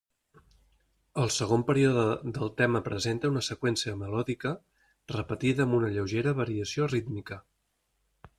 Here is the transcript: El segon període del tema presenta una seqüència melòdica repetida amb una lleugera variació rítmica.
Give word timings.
El 1.23 1.27
segon 1.33 1.65
període 1.67 2.05
del 2.37 2.49
tema 2.61 2.81
presenta 2.87 3.31
una 3.35 3.43
seqüència 3.49 3.93
melòdica 4.01 4.55
repetida 5.17 5.69
amb 5.69 5.79
una 5.83 5.93
lleugera 5.99 6.35
variació 6.43 6.91
rítmica. 6.97 7.41